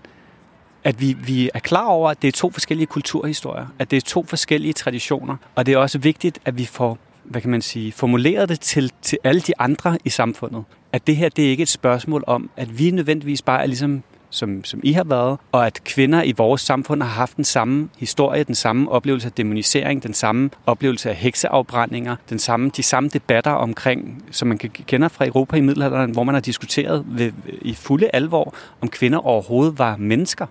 [0.84, 4.02] at vi, vi er klar over, at det er to forskellige kulturhistorier, at det er
[4.02, 7.92] to forskellige traditioner, og det er også vigtigt, at vi får hvad kan man sige,
[7.92, 10.64] formuleret det til, til alle de andre i samfundet.
[10.92, 14.04] At det her, det er ikke et spørgsmål om, at vi nødvendigvis bare er ligesom
[14.30, 17.90] som, som I har været, og at kvinder i vores samfund har haft den samme
[17.98, 23.10] historie, den samme oplevelse af demonisering, den samme oplevelse af hekseafbrændinger, den samme, de samme
[23.10, 27.74] debatter omkring, som man kender fra Europa i middelalderen, hvor man har diskuteret ved, i
[27.74, 30.46] fulde alvor, om kvinder overhovedet var mennesker.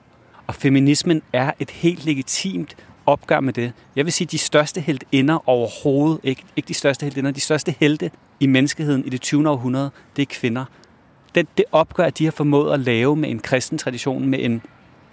[0.47, 3.73] Og feminismen er et helt legitimt opgør med det.
[3.97, 8.11] Jeg vil sige, de største heltinder overhovedet, ikke, ikke de største heltinder, de største helte
[8.41, 9.51] i menneskeheden i det 20.
[9.51, 10.65] århundrede, det er kvinder.
[11.35, 14.63] Det, det opgør, at de har formået at lave med en kristen tradition, med en,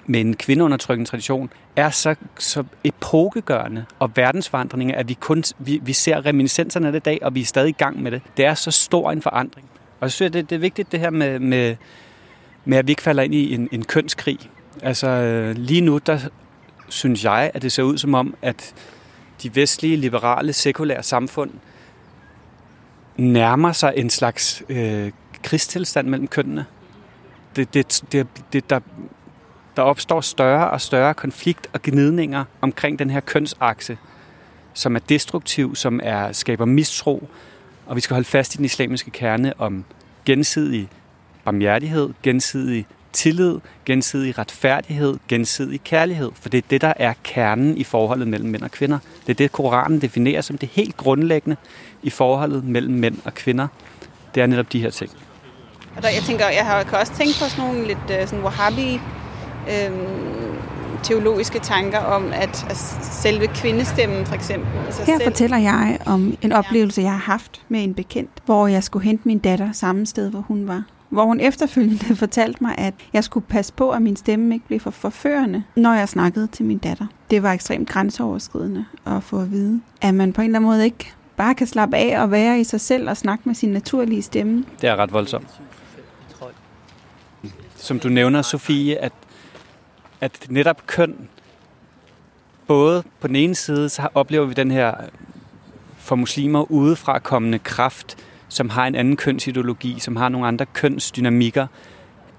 [0.05, 5.93] med en kvindeundertrykkende tradition, er så, så epokegørende og verdensforandring, at vi, kun, vi, vi
[5.93, 8.21] ser reminiscenserne af det i dag, og vi er stadig i gang med det.
[8.37, 9.69] Det er så stor en forandring.
[9.99, 11.75] Og så synes jeg, det, det er vigtigt det her med, med,
[12.65, 14.39] med, at vi ikke falder ind i en, en kønskrig.
[14.81, 16.19] Altså lige nu, der
[16.89, 18.73] synes jeg, at det ser ud som om, at
[19.43, 21.51] de vestlige, liberale, sekulære samfund
[23.17, 25.11] nærmer sig en slags øh,
[25.45, 26.65] krigstilstand mellem kønnene.
[27.55, 28.79] Det, det, det, det, der,
[29.75, 33.97] der opstår større og større konflikt og gnidninger omkring den her kønsakse,
[34.73, 37.29] som er destruktiv, som er skaber mistro,
[37.85, 39.85] og vi skal holde fast i den islamiske kerne om
[40.25, 40.89] gensidig
[41.43, 46.31] barmhjertighed, gensidig tillid, gensidig retfærdighed, gensidig kærlighed.
[46.35, 48.99] For det er det, der er kernen i forholdet mellem mænd og kvinder.
[49.27, 51.55] Det er det, Koranen definerer som det helt grundlæggende
[52.03, 53.67] i forholdet mellem mænd og kvinder.
[54.35, 55.11] Det er netop de her ting.
[55.95, 58.43] Og der, jeg tænker, jeg har kan også tænkt på sådan nogle lidt uh, sådan
[58.43, 59.01] wahhabi
[59.69, 60.35] øhm,
[61.03, 64.69] teologiske tanker om, at, at selve kvindestemmen for eksempel.
[64.85, 65.23] Altså Her selv...
[65.23, 69.27] fortæller jeg om en oplevelse, jeg har haft med en bekendt, hvor jeg skulle hente
[69.27, 73.45] min datter samme sted, hvor hun var hvor hun efterfølgende fortalte mig, at jeg skulle
[73.47, 77.05] passe på, at min stemme ikke blev for forførende, når jeg snakkede til min datter.
[77.31, 80.85] Det var ekstremt grænseoverskridende at få at vide, at man på en eller anden måde
[80.85, 84.21] ikke bare kan slappe af og være i sig selv og snakke med sin naturlige
[84.21, 84.65] stemme.
[84.81, 85.47] Det er ret voldsomt.
[87.85, 89.13] Som du nævner, Sofie, at,
[90.21, 91.29] at netop køn,
[92.67, 94.93] både på den ene side, så oplever vi den her
[95.97, 98.17] for muslimer udefra kommende kraft,
[98.47, 101.67] som har en anden kønsideologi, som har nogle andre kønsdynamikker,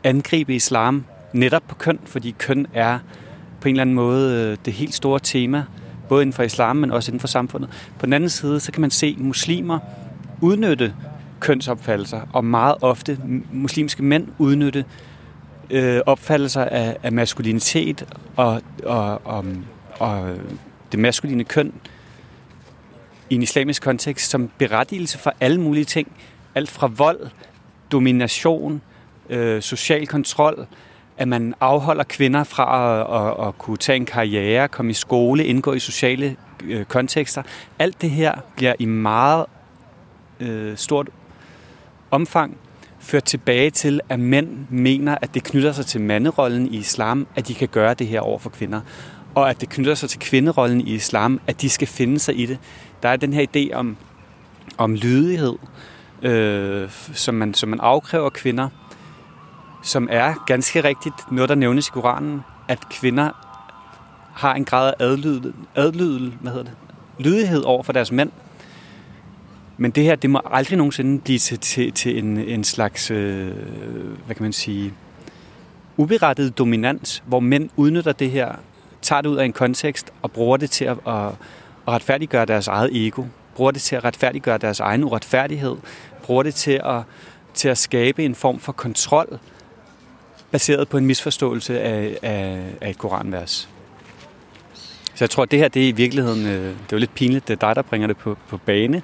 [0.04, 2.98] angribe islam netop på køn, fordi køn er
[3.60, 5.64] på en eller anden måde øh, det helt store tema,
[6.08, 7.70] både inden for islam, men også inden for samfundet.
[7.98, 9.78] På den anden side, så kan man se muslimer
[10.40, 10.94] udnytte
[11.40, 13.18] kønsopfattelser, og meget ofte
[13.52, 14.84] muslimske mænd udnytte
[15.70, 19.44] øh, opfattelser af, af maskulinitet og, og, og,
[19.98, 20.36] og
[20.92, 21.72] det maskuline køn
[23.30, 26.12] i en islamisk kontekst som berettigelse for alle mulige ting.
[26.54, 27.20] Alt fra vold,
[27.92, 28.82] domination,
[29.30, 30.66] øh, social kontrol,
[31.16, 35.44] at man afholder kvinder fra at, at, at kunne tage en karriere, komme i skole,
[35.44, 37.42] indgå i sociale øh, kontekster.
[37.78, 39.46] Alt det her bliver i meget
[40.40, 41.08] øh, stort
[42.10, 42.56] omfang
[43.06, 47.48] ført tilbage til, at mænd mener, at det knytter sig til manderollen i islam, at
[47.48, 48.80] de kan gøre det her over for kvinder.
[49.34, 52.46] Og at det knytter sig til kvinderollen i islam, at de skal finde sig i
[52.46, 52.58] det
[53.02, 53.96] der er den her idé om,
[54.78, 55.54] om lydighed,
[56.22, 58.68] øh, som, man, som man afkræver kvinder,
[59.82, 63.30] som er ganske rigtigt noget, der nævnes i Koranen, at kvinder
[64.34, 66.74] har en grad af adlyd, adlyd, hvad hedder det,
[67.18, 68.30] lydighed over for deres mænd.
[69.76, 73.52] Men det her, det må aldrig nogensinde blive til, til, til en, en slags, øh,
[74.26, 74.92] hvad kan man sige,
[75.96, 78.54] uberettiget dominans, hvor mænd udnytter det her,
[79.02, 81.32] tager det ud af en kontekst og bruger det til at, at
[81.86, 85.76] at retfærdiggøre deres eget ego, bruger det til at retfærdiggøre deres egen uretfærdighed,
[86.22, 87.02] bruger det til at,
[87.54, 89.38] til at skabe en form for kontrol,
[90.50, 93.68] baseret på en misforståelse af, af, af et koranvers.
[95.14, 97.14] Så jeg tror, at det her det er i virkeligheden, øh, det er jo lidt
[97.14, 99.02] pinligt, det er dig, der bringer det på, på bane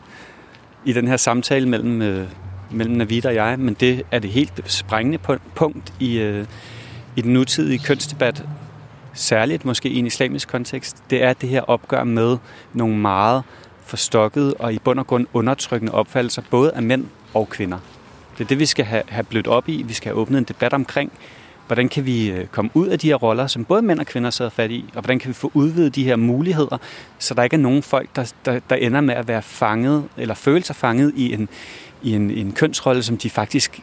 [0.85, 2.29] i den her samtale mellem, øh,
[2.71, 5.19] mellem Navid og jeg, men det er det helt sprængende
[5.55, 6.47] punkt i, øh,
[7.17, 8.45] i den nutidige kønsdebat,
[9.15, 12.39] særligt måske i en islamisk kontekst, det er det her opgør med
[12.73, 13.43] nogle meget
[13.85, 17.79] forstokkede og i bund og grund undertrykkende opfattelser, både af mænd og kvinder.
[18.39, 19.83] Det er det, vi skal have, have blødt op i.
[19.83, 21.13] Vi skal have åbnet en debat omkring,
[21.73, 24.31] hvordan kan vi øh, komme ud af de her roller, som både mænd og kvinder
[24.31, 26.79] sidder fat i, og hvordan kan vi få udvidet de her muligheder,
[27.19, 30.35] så der ikke er nogen folk, der, der, der ender med at være fanget, eller
[30.35, 31.49] føle sig fanget i en,
[32.03, 33.83] i en, en kønsrolle, som de faktisk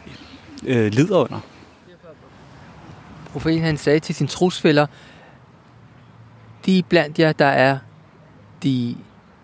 [0.66, 1.40] øh, lider under.
[3.32, 4.86] profeten han sagde til sin trosfælder,
[6.66, 7.78] de blandt jer, der er
[8.62, 8.96] de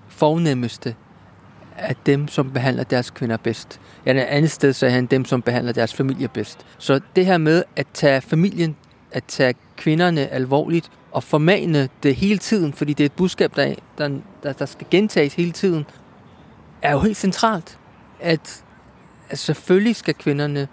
[0.09, 0.95] fornemmeste
[1.79, 3.81] af dem, som behandler deres kvinder bedst.
[4.07, 6.67] Ja, et andet sted sagde han dem, som behandler deres familie bedst.
[6.79, 8.77] Så det her med at tage familien,
[9.13, 13.75] at tage kvinderne alvorligt og formane det hele tiden, fordi det er et budskab, der,
[13.99, 15.87] der, der, der skal gentages hele tiden,
[16.83, 17.79] er jo helt centralt.
[18.21, 18.65] At,
[19.31, 20.69] at selvfølgelig skal kvinderne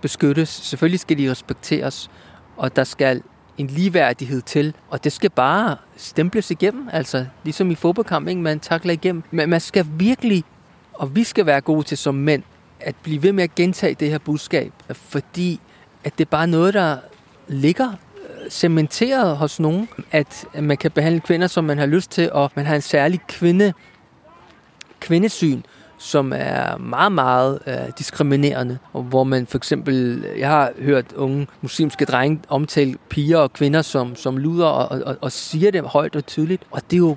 [0.00, 2.10] beskyttes, selvfølgelig skal de respekteres,
[2.56, 3.22] og der skal
[3.58, 8.40] en ligeværdighed til, og det skal bare stemples igennem, altså ligesom i fodboldkamp, ikke?
[8.40, 9.22] man takler igennem.
[9.30, 10.44] Men man skal virkelig,
[10.92, 12.42] og vi skal være gode til som mænd,
[12.80, 15.60] at blive ved med at gentage det her budskab, fordi
[16.04, 16.96] at det er bare noget, der
[17.48, 22.32] ligger øh, cementeret hos nogen, at man kan behandle kvinder, som man har lyst til,
[22.32, 23.72] og man har en særlig kvinde,
[25.00, 25.62] kvindesyn,
[26.02, 31.46] som er meget, meget øh, diskriminerende, og hvor man for eksempel, jeg har hørt unge
[31.60, 36.16] muslimske drenge omtale piger og kvinder som, som luder, og, og, og siger det højt
[36.16, 37.16] og tydeligt, og det er jo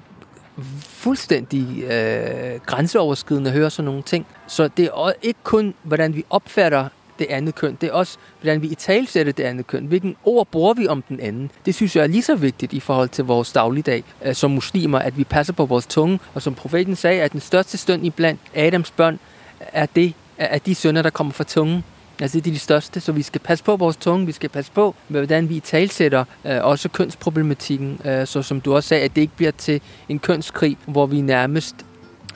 [0.81, 4.27] fuldstændig øh, grænseoverskridende at høre sådan nogle ting.
[4.47, 6.87] Så det er ikke kun, hvordan vi opfatter
[7.19, 7.77] det andet køn.
[7.81, 9.85] Det er også, hvordan vi i talsætter det andet køn.
[9.85, 11.51] Hvilken ord bruger vi om den anden?
[11.65, 14.99] Det synes jeg er lige så vigtigt i forhold til vores dagligdag øh, som muslimer,
[14.99, 16.19] at vi passer på vores tunge.
[16.33, 19.19] Og som profeten sagde, at den største stønd i blandt Adams børn
[19.59, 21.83] er det, er de sønder, der kommer fra tungen.
[22.21, 24.71] Altså det er de største, så vi skal passe på vores tunge, vi skal passe
[24.71, 29.15] på, med, hvordan vi talsætter øh, også kønsproblematikken, øh, så som du også sagde, at
[29.15, 31.75] det ikke bliver til en kønskrig, hvor vi nærmest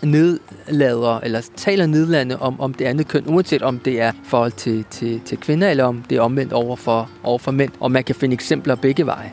[0.04, 4.86] nedlader, eller taler nedladende om, om det andet køn, uanset om det er forhold til,
[4.90, 7.72] til, til kvinder, eller om det er omvendt over for, over for mænd.
[7.80, 9.32] Og man kan finde eksempler begge veje.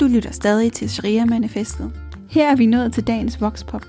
[0.00, 1.92] Du lytter stadig til Sharia-manifestet.
[2.30, 3.84] Her er vi nået til dagens Voxpop,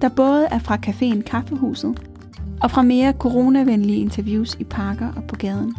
[0.00, 2.00] der både er fra caféen Kaffehuset
[2.62, 5.76] og fra mere coronavenlige interviews i parker og på gaden.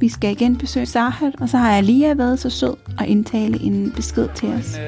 [0.00, 3.62] Vi skal igen besøge Sahad, og så har jeg lige været så sød at indtale
[3.62, 4.76] en besked til os.
[4.76, 4.82] En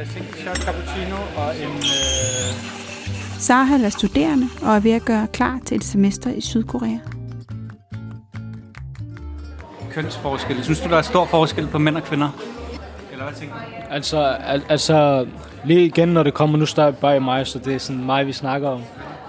[0.49, 1.69] uh, cappuccino og en...
[1.69, 2.73] Uh...
[3.39, 6.99] Sahad er studerende og er ved at gøre klar til et semester i Sydkorea.
[9.91, 10.65] Kønsforskel.
[10.65, 12.29] Synes du, der er stor forskel på mænd og kvinder?
[13.13, 13.61] Eller hvad tænker du?
[13.91, 15.27] Altså, al- altså
[15.65, 18.05] lige igen, når det kommer, nu står jeg bare i mig, så det er sådan
[18.05, 18.83] mig, vi snakker om.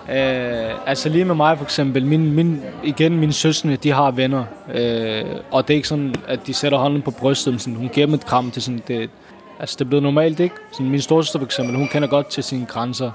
[0.09, 4.43] Øh, altså lige med mig for eksempel, min, min, igen mine søstre, de har venner,
[4.73, 7.89] øh, og det er ikke sådan, at de sætter hånden på brystet, men sådan, hun
[7.89, 9.09] giver dem et kram til sådan, det,
[9.59, 10.55] altså det er blevet normalt, ikke?
[10.71, 13.11] Sådan, min storsøster for eksempel, hun kender godt til sine grænser.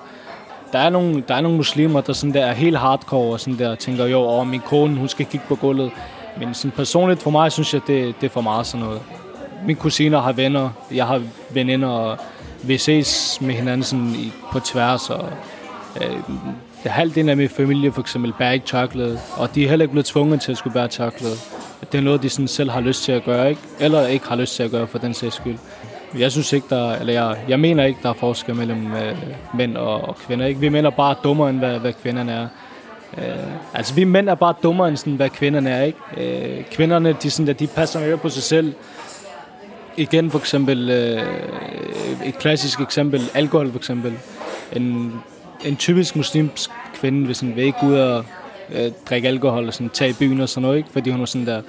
[0.72, 3.58] Der er nogle, der er nogle muslimer, der sådan der er helt hardcore og sådan
[3.58, 5.90] der tænker, jo, over min kone, hun skal kigge på gulvet.
[6.38, 9.00] Men sådan personligt for mig, synes jeg, det, det er for meget sådan noget.
[9.66, 12.18] Min kusiner har venner, jeg har veninder, og
[12.62, 15.28] vi ses med hinanden sådan i, på tværs, og
[16.00, 16.16] øh,
[16.82, 19.92] det halvdelen af min familie for eksempel bærer ikke tørklæde, og de er heller ikke
[19.92, 21.36] blevet tvunget til at skulle bære tørklæde.
[21.92, 23.60] Det er noget, de sådan selv har lyst til at gøre, ikke?
[23.80, 25.58] eller ikke har lyst til at gøre for den sags skyld.
[26.18, 29.16] Jeg synes ikke, der, eller jeg, jeg mener ikke, der er forskel mellem øh,
[29.54, 30.46] mænd og, og kvinder.
[30.46, 30.60] Ikke?
[30.60, 32.48] Vi mænd er bare dummere, end hvad, hvad kvinderne er.
[33.18, 35.82] Øh, altså, vi mænd er bare dummere, end sådan, hvad kvinderne er.
[35.82, 35.98] Ikke?
[36.16, 38.74] Øh, kvinderne, de, sådan, der, de passer mere på sig selv.
[39.96, 41.22] Igen for eksempel, øh,
[42.24, 44.12] et klassisk eksempel, alkohol for eksempel.
[44.72, 45.12] En
[45.64, 48.24] en typisk muslimsk kvinde vil, sådan, vil ikke ud og
[48.72, 50.88] øh, drikke alkohol og sådan, tage i byen og sådan noget, ikke?
[50.92, 51.62] fordi hun er sådan der.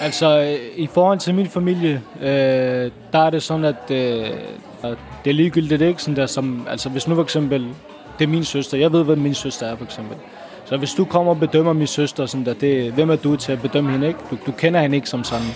[0.00, 4.30] Altså, øh, i forhold til min familie, øh, der er det sådan, at øh,
[5.24, 6.02] det er ligegyldigt, ikke?
[6.02, 7.66] Sådan der, som, altså, hvis nu for eksempel,
[8.18, 10.16] det er min søster, jeg ved, hvad min søster er for eksempel.
[10.64, 13.52] Så hvis du kommer og bedømmer min søster, sådan der, det, hvem er du til
[13.52, 14.18] at bedømme hende, ikke?
[14.30, 15.46] Du, du kender hende ikke som sådan.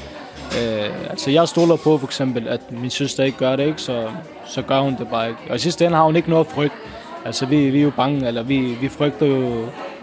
[0.58, 3.82] Øh, altså, jeg stoler på for eksempel, at min søster ikke gør det, ikke?
[3.82, 4.08] Så,
[4.46, 5.40] så gør hun det bare ikke.
[5.50, 6.74] Og i sidste ende har hun ikke noget frygt.
[7.24, 9.62] Altså, vi, vi er jo bange, eller vi, vi frygter jo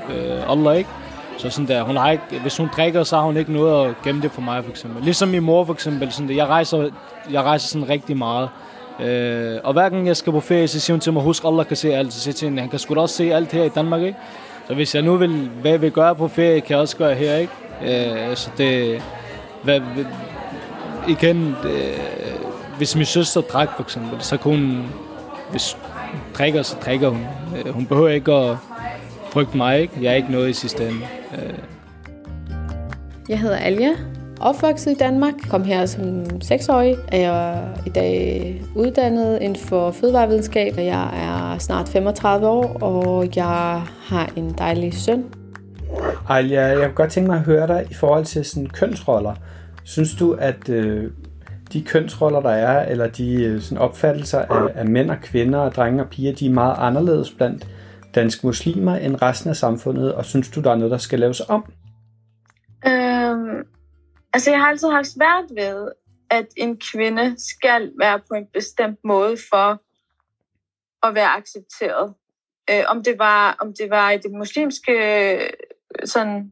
[0.09, 0.89] øh, Allah, ikke?
[1.37, 3.95] Så sådan der, hun har ikke, hvis hun drikker, så har hun ikke noget at
[4.03, 5.03] gemme det for mig, for eksempel.
[5.03, 6.11] Ligesom min mor, for eksempel.
[6.11, 6.89] Sådan der, jeg, rejser,
[7.31, 8.49] jeg rejser sådan rigtig meget.
[8.99, 11.65] Øh, og hver gang jeg skal på ferie, så siger hun til mig, husk, Allah
[11.65, 12.13] kan se alt.
[12.13, 14.17] Så siger til hende, han kan sgu da også se alt her i Danmark, ikke?
[14.67, 17.15] Så hvis jeg nu vil, hvad jeg vil gøre på ferie, kan jeg også gøre
[17.15, 17.53] her, ikke?
[18.29, 19.03] Øh, så det,
[19.63, 19.81] hvad,
[21.07, 21.93] igen, det,
[22.77, 24.85] hvis min søster drak, for eksempel, så kunne hun,
[25.51, 25.77] hvis
[26.33, 27.25] drikker, så drikker hun.
[27.57, 28.57] Øh, hun behøver ikke at
[29.31, 29.93] frygte mig, ikke?
[30.01, 30.99] Jeg er ikke noget i sidste ende.
[31.33, 31.53] Øh.
[33.29, 33.89] Jeg hedder Alja,
[34.39, 36.95] opvokset i Danmark, kom her som seksårig.
[37.07, 40.73] Er jeg i dag uddannet inden for fødevarevidenskab.
[40.77, 45.25] Jeg er snart 35 år, og jeg har en dejlig søn.
[46.29, 49.35] Alja, jeg kunne godt tænke mig at høre dig i forhold til sådan kønsroller.
[49.83, 51.11] Synes du, at øh,
[51.73, 55.75] de kønsroller, der er, eller de øh, sådan opfattelser af, af mænd og kvinder og
[55.75, 57.67] drenge og piger, de er meget anderledes blandt
[58.15, 61.41] danske muslimer end resten af samfundet, og synes du, der er noget, der skal laves
[61.49, 61.73] om?
[62.87, 63.65] Øhm,
[64.35, 65.91] Altså, jeg har altid haft svært ved,
[66.29, 69.81] at en kvinde skal være på en bestemt måde for
[71.07, 72.13] at være accepteret.
[72.69, 75.49] Øh, om, det var, om det var i det muslimske øh,
[76.05, 76.51] sådan,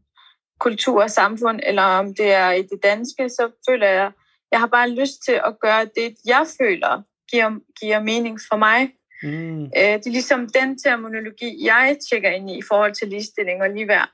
[0.59, 4.11] kultur og samfund, eller om det er i det danske, så føler jeg,
[4.53, 7.49] jeg har bare lyst til at gøre det, jeg føler giver,
[7.79, 8.79] giver mening for mig.
[9.23, 9.63] Mm.
[9.63, 13.69] Øh, det er ligesom den terminologi, jeg tjekker ind i i forhold til ligestilling og
[13.69, 14.09] ligeværd.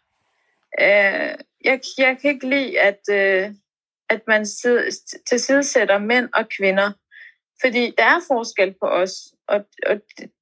[0.82, 1.36] Øh,
[1.66, 3.52] jeg, jeg kan ikke lide, at, øh,
[4.10, 4.46] at man
[5.30, 6.92] tilsidesætter mænd og kvinder,
[7.62, 9.14] fordi der er forskel på os,
[9.48, 9.96] og, og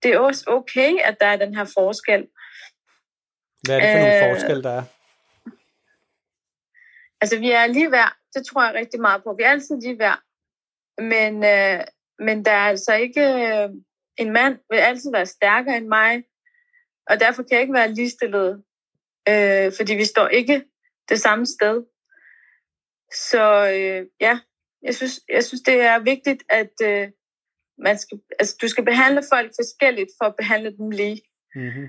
[0.04, 2.28] det er også okay, at der er den her forskel.
[3.64, 4.84] Hvad er det for nogle øh, forskel, der er?
[7.22, 8.16] Altså, vi er lige værd.
[8.34, 9.36] Det tror jeg rigtig meget på.
[9.38, 10.22] Vi er altid lige værd.
[10.98, 11.84] Men, øh,
[12.20, 13.22] men der er altså ikke...
[13.22, 13.70] Øh,
[14.18, 16.24] en mand vil altid være stærkere end mig,
[17.10, 18.64] og derfor kan jeg ikke være ligestillet,
[19.30, 20.64] øh, fordi vi står ikke
[21.10, 21.84] det samme sted.
[23.14, 23.44] Så
[23.76, 24.40] øh, ja,
[24.82, 27.10] jeg synes, jeg synes, det er vigtigt, at øh,
[27.78, 31.22] man skal, altså, du skal behandle folk forskelligt for at behandle dem lige.
[31.56, 31.88] Mm-hmm.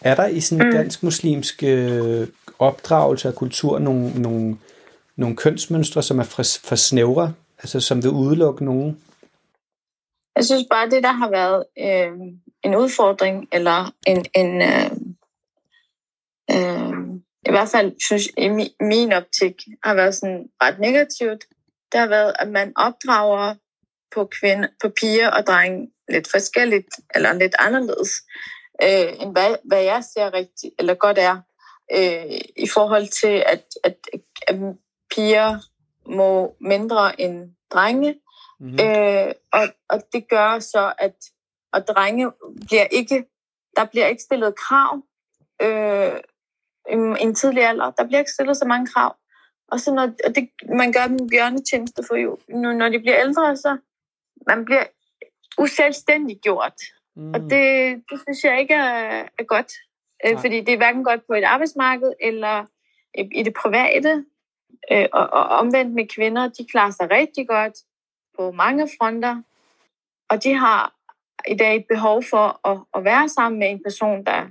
[0.00, 0.76] Er der i sådan en mm.
[0.76, 2.28] dansk-muslimsk øh,
[2.58, 4.58] opdragelse og kultur nogle, nogle,
[5.16, 9.02] nogle kønsmønstre, som er for, for snævre, altså som vil udelukke nogen?
[10.36, 12.12] Jeg synes bare, det der har været øh,
[12.64, 14.90] en udfordring, eller en, en øh,
[16.50, 21.44] øh, i hvert fald synes i min, min optik, har været sådan ret negativt.
[21.92, 23.54] Det har været, at man opdrager
[24.14, 28.10] på, kvinde, på piger og drenge lidt forskelligt, eller lidt anderledes,
[28.82, 31.40] øh, end hvad, hvad jeg ser rigtigt, eller godt er,
[31.96, 33.96] øh, i forhold til, at, at,
[34.48, 34.56] at
[35.14, 35.58] piger
[36.06, 38.14] må mindre end drenge,
[38.60, 38.78] Mm-hmm.
[38.80, 41.14] Øh, og, og det gør så, at
[41.72, 42.32] og drenge
[42.66, 43.24] bliver ikke,
[43.76, 45.02] der bliver ikke stillet krav
[45.62, 46.20] øh,
[46.90, 47.90] i en tidlig alder.
[47.90, 49.16] Der bliver ikke stillet så mange krav.
[49.68, 53.20] Og så når og det, man gør dem bjørnetjeneste for jo, nu, når de bliver
[53.20, 53.78] ældre, så
[54.46, 54.84] man bliver
[55.58, 56.80] uselvstændigt gjort.
[57.18, 57.34] Mm.
[57.34, 59.72] Og det, det synes jeg ikke er, er godt.
[60.26, 62.66] Øh, fordi det er hverken godt på et arbejdsmarked eller
[63.14, 64.24] i, i det private.
[64.92, 67.74] Øh, og, og omvendt med kvinder, de klarer sig rigtig godt
[68.38, 69.42] på mange fronter,
[70.30, 70.94] og de har
[71.48, 74.46] i dag et behov for at, at være sammen med en person, der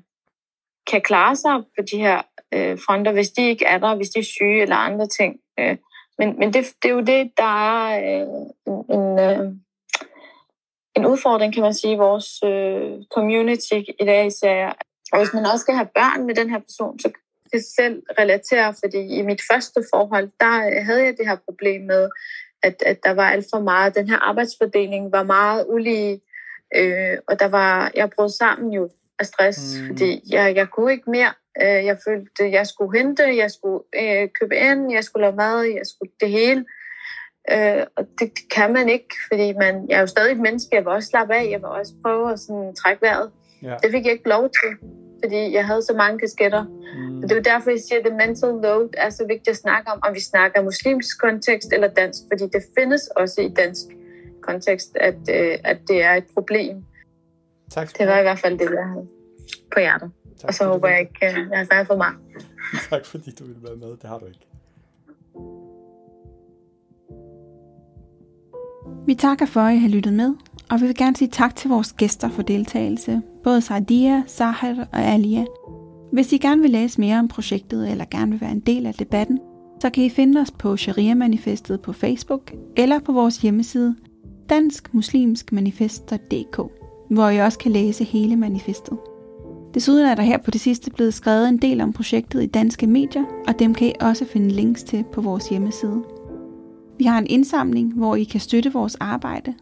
[0.88, 2.22] kan klare sig på de her
[2.54, 5.40] øh, fronter, hvis de ikke er der, hvis de er syge eller andre ting.
[5.60, 5.78] Øh,
[6.18, 8.28] men men det, det er jo det, der er øh,
[8.68, 9.54] en, en, øh,
[10.98, 14.32] en udfordring, kan man sige, i vores øh, community i dag.
[14.32, 14.74] Så,
[15.12, 17.22] og hvis man også skal have børn med den her person, så kan
[17.54, 22.10] jeg selv relatere, fordi i mit første forhold, der havde jeg det her problem med,
[22.64, 23.96] at, at der var alt for meget.
[23.96, 26.22] Den her arbejdsfordeling var meget ulige,
[26.76, 28.90] øh, og der var, jeg brød sammen jo
[29.20, 29.88] af stress, mm.
[29.88, 31.34] fordi jeg, jeg kunne ikke mere.
[31.62, 35.62] Øh, jeg følte, jeg skulle hente, jeg skulle øh, købe ind, jeg skulle lave mad,
[35.62, 36.66] jeg skulle det hele.
[37.52, 40.84] Øh, og det, kan man ikke, fordi man, jeg er jo stadig et menneske, jeg
[40.86, 43.32] vil også slappe af, jeg vil også prøve at sådan, trække vejret.
[43.64, 43.76] Ja.
[43.84, 44.90] Det fik jeg ikke lov til
[45.24, 46.64] fordi jeg havde så mange kasketter.
[46.64, 47.24] Mm.
[47.24, 49.92] Og det er derfor, jeg siger, at det mental load er så vigtigt at snakke
[49.92, 53.86] om, om vi snakker muslimsk kontekst eller dansk, fordi det findes også i dansk
[54.42, 56.86] kontekst, at, øh, at det er et problem.
[57.72, 59.08] Tak det var i hvert fald det, jeg havde
[59.74, 60.12] på hjertet.
[60.40, 62.18] Tak, og så håber jeg ikke, øh, jeg har snakket for meget.
[62.90, 63.88] tak fordi du ville være med.
[63.88, 64.48] Det har du ikke.
[69.06, 70.34] Vi takker for, at I har lyttet med,
[70.70, 75.00] og vi vil gerne sige tak til vores gæster for deltagelse, både Sardia, Sahar og
[75.00, 75.46] Alia.
[76.14, 78.94] Hvis I gerne vil læse mere om projektet eller gerne vil være en del af
[78.94, 79.40] debatten,
[79.82, 83.96] så kan I finde os på Sharia-manifestet på Facebook eller på vores hjemmeside
[84.50, 86.62] danskmuslimskmanifest.dk,
[87.10, 88.98] hvor I også kan læse hele manifestet.
[89.74, 92.88] Desuden er der her på det sidste blevet skrevet en del om projektet i danske
[92.88, 96.04] medier, og dem kan I også finde links til på vores hjemmeside.
[96.98, 99.54] Vi har en indsamling, hvor I kan støtte vores arbejde,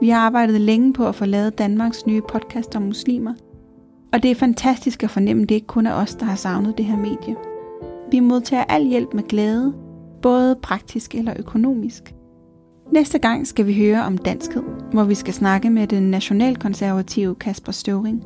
[0.00, 3.34] vi har arbejdet længe på at få lavet Danmarks nye podcast om muslimer,
[4.12, 6.78] og det er fantastisk at fornemme, at det ikke kun er os, der har savnet
[6.78, 7.36] det her medie.
[8.10, 9.74] Vi modtager al hjælp med glæde,
[10.22, 12.14] både praktisk eller økonomisk.
[12.92, 17.72] Næste gang skal vi høre om danskhed, hvor vi skal snakke med den nationalkonservative Kasper
[17.72, 18.24] Støvring.